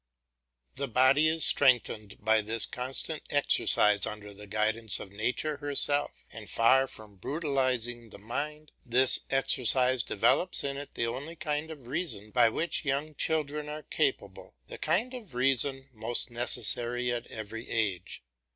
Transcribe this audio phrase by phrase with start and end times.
[0.77, 6.49] The body is strengthened by this constant exercise under the guidance of nature herself, and
[6.49, 12.31] far from brutalising the mind, this exercise develops in it the only kind of reason
[12.35, 18.23] of which young children are capable, the kind of reason most necessary at every age.